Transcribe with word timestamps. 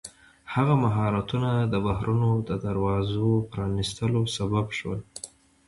هغه 0.53 0.73
مهارتونه 0.83 1.49
د 1.73 1.75
بحرونو 1.85 2.31
د 2.49 2.49
دروازو 2.65 3.29
پرانیستلو 3.51 4.21
سبب 4.37 4.65
شول. 4.77 4.99